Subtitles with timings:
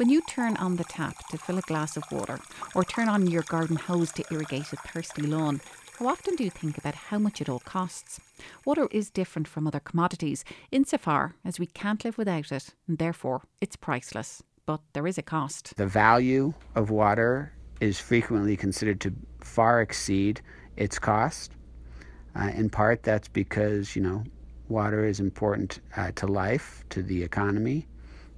[0.00, 2.38] When you turn on the tap to fill a glass of water
[2.74, 5.60] or turn on your garden hose to irrigate a thirsty lawn,
[5.98, 8.18] how often do you think about how much it all costs?
[8.64, 10.42] Water is different from other commodities
[10.72, 14.42] insofar as we can't live without it, and therefore it's priceless.
[14.64, 15.76] But there is a cost.
[15.76, 19.12] The value of water is frequently considered to
[19.42, 20.40] far exceed
[20.78, 21.52] its cost.
[22.34, 24.24] Uh, in part, that's because, you know,
[24.70, 27.86] water is important uh, to life, to the economy,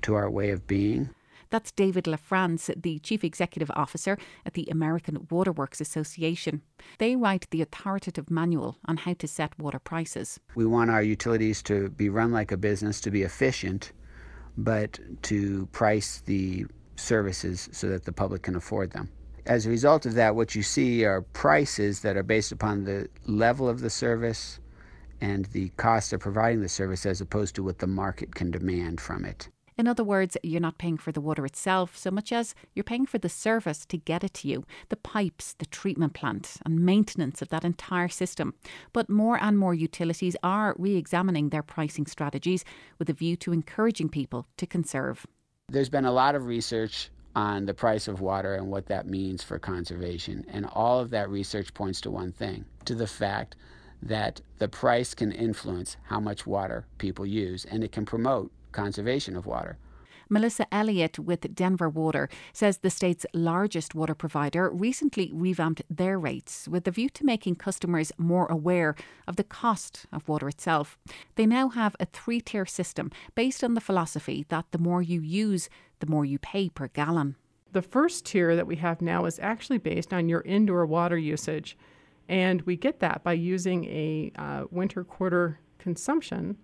[0.00, 1.10] to our way of being.
[1.50, 6.62] That's David LaFrance, the Chief Executive Officer at the American Waterworks Association.
[6.98, 10.38] They write the authoritative manual on how to set water prices.
[10.54, 13.92] We want our utilities to be run like a business, to be efficient,
[14.56, 19.10] but to price the services so that the public can afford them.
[19.46, 23.08] As a result of that, what you see are prices that are based upon the
[23.26, 24.60] level of the service
[25.20, 29.00] and the cost of providing the service as opposed to what the market can demand
[29.00, 29.48] from it.
[29.80, 33.06] In other words, you're not paying for the water itself so much as you're paying
[33.06, 37.40] for the service to get it to you the pipes, the treatment plant, and maintenance
[37.40, 38.52] of that entire system.
[38.92, 42.62] But more and more utilities are re examining their pricing strategies
[42.98, 45.26] with a view to encouraging people to conserve.
[45.70, 49.42] There's been a lot of research on the price of water and what that means
[49.42, 50.44] for conservation.
[50.50, 53.56] And all of that research points to one thing to the fact
[54.02, 59.36] that the price can influence how much water people use and it can promote conservation
[59.36, 59.78] of water.
[60.32, 66.68] Melissa Elliott with Denver Water says the state's largest water provider recently revamped their rates
[66.68, 68.94] with a view to making customers more aware
[69.26, 70.96] of the cost of water itself.
[71.34, 75.20] They now have a three tier system based on the philosophy that the more you
[75.20, 75.68] use,
[75.98, 77.34] the more you pay per gallon.
[77.72, 81.76] The first tier that we have now is actually based on your indoor water usage,
[82.28, 86.56] and we get that by using a uh, winter quarter consumption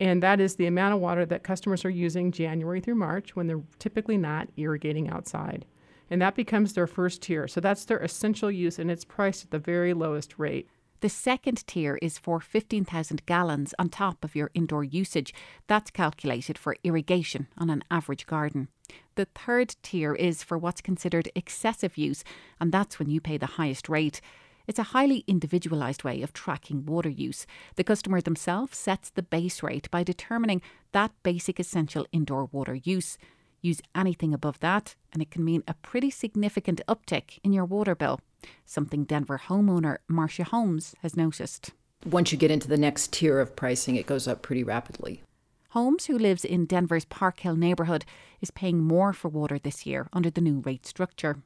[0.00, 3.46] and that is the amount of water that customers are using January through March when
[3.46, 5.64] they're typically not irrigating outside.
[6.10, 7.48] And that becomes their first tier.
[7.48, 10.68] So that's their essential use, and it's priced at the very lowest rate.
[11.00, 15.32] The second tier is for 15,000 gallons on top of your indoor usage.
[15.68, 18.68] That's calculated for irrigation on an average garden.
[19.14, 22.24] The third tier is for what's considered excessive use,
[22.58, 24.20] and that's when you pay the highest rate.
[24.68, 27.46] It's a highly individualised way of tracking water use.
[27.76, 30.60] The customer themselves sets the base rate by determining
[30.92, 33.16] that basic essential indoor water use.
[33.62, 37.94] Use anything above that, and it can mean a pretty significant uptick in your water
[37.94, 38.20] bill,
[38.66, 41.70] something Denver homeowner Marcia Holmes has noticed.
[42.04, 45.22] Once you get into the next tier of pricing, it goes up pretty rapidly.
[45.70, 48.04] Holmes, who lives in Denver's Park Hill neighbourhood,
[48.42, 51.38] is paying more for water this year under the new rate structure.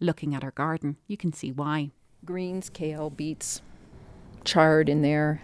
[0.00, 1.92] Looking at her garden, you can see why
[2.24, 3.62] greens, kale, beets,
[4.44, 5.42] chard in there,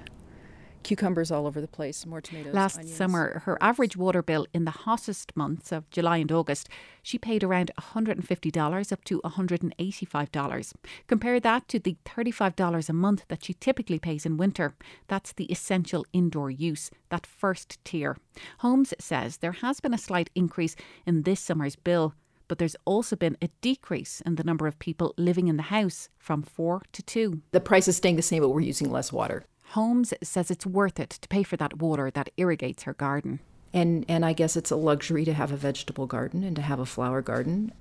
[0.83, 2.55] cucumbers all over the place, more tomatoes.
[2.55, 2.97] Last onions.
[2.97, 6.69] summer, her average water bill in the hottest months of July and August,
[7.03, 10.73] she paid around $150 up to $185.
[11.07, 14.75] Compare that to the $35 a month that she typically pays in winter.
[15.09, 18.17] That's the essential indoor use, that first tier.
[18.59, 20.77] Holmes says there has been a slight increase
[21.07, 22.15] in this summer's bill
[22.51, 26.09] but there's also been a decrease in the number of people living in the house
[26.19, 27.43] from four to two.
[27.53, 29.47] The price is staying the same, but we're using less water.
[29.67, 33.39] Holmes says it's worth it to pay for that water that irrigates her garden.
[33.73, 36.81] And and I guess it's a luxury to have a vegetable garden and to have
[36.81, 37.73] a flower garden.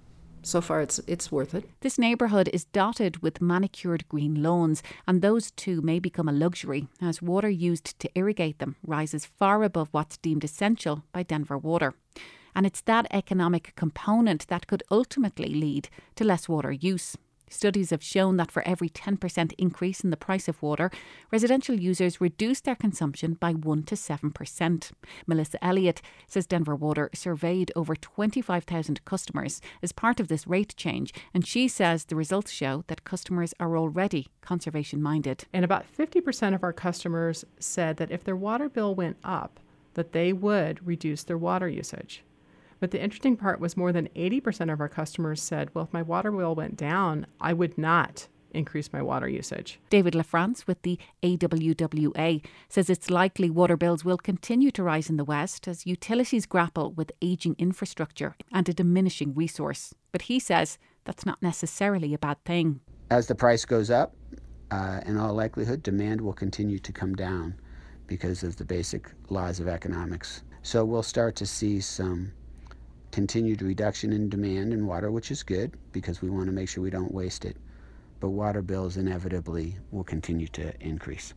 [0.44, 1.68] So far it's it's worth it.
[1.80, 6.88] This neighbourhood is dotted with manicured green lawns, and those too may become a luxury
[7.02, 11.96] as water used to irrigate them rises far above what's deemed essential by Denver Water.
[12.56, 17.18] And it's that economic component that could ultimately lead to less water use.
[17.50, 20.92] Studies have shown that for every 10% increase in the price of water,
[21.32, 24.92] residential users reduce their consumption by 1 to 7%.
[25.26, 31.12] Melissa Elliott says Denver Water surveyed over 25,000 customers as part of this rate change,
[31.34, 35.46] and she says the results show that customers are already conservation minded.
[35.52, 39.60] And about 50% of our customers said that if their water bill went up,
[39.96, 42.24] that they would reduce their water usage.
[42.80, 46.02] But the interesting part was more than 80% of our customers said, well, if my
[46.02, 49.80] water bill went down, I would not increase my water usage.
[49.90, 55.18] David LaFrance with the AWWA says it's likely water bills will continue to rise in
[55.18, 59.94] the West as utilities grapple with ageing infrastructure and a diminishing resource.
[60.12, 62.82] But he says that's not necessarily a bad thing.
[63.12, 64.16] As the price goes up,
[64.72, 67.56] uh, in all likelihood, demand will continue to come down
[68.06, 70.44] because of the basic laws of economics.
[70.62, 72.32] So we'll start to see some
[73.20, 76.82] continued reduction in demand in water, which is good because we want to make sure
[76.82, 77.58] we don't waste it.
[78.22, 81.34] But water bills inevitably will continue to increase.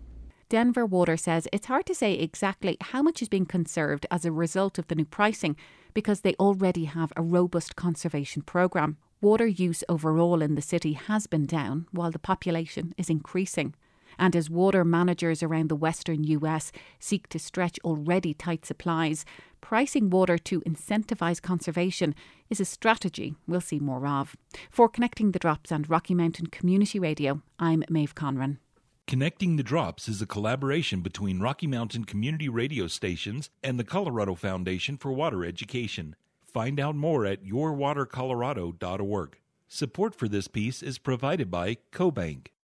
[0.49, 4.31] Denver Water says it's hard to say exactly how much is being conserved as a
[4.31, 5.57] result of the new pricing
[5.93, 8.97] because they already have a robust conservation programme.
[9.21, 13.75] Water use overall in the city has been down while the population is increasing.
[14.19, 16.71] And as water managers around the western US
[17.01, 19.25] seek to stretch already tight supplies,
[19.63, 22.15] pricing water to incentivise conservation
[22.51, 24.37] is a strategy we'll see more of.
[24.71, 28.59] For Connecting the Drops and Rocky Mountain Community Radio, I'm Maeve Conran.
[29.07, 34.35] Connecting the Drops is a collaboration between Rocky Mountain community radio stations and the Colorado
[34.35, 36.15] Foundation for Water Education.
[36.45, 39.39] Find out more at yourwatercolorado.org.
[39.69, 42.49] Support for this piece is provided by CoBank.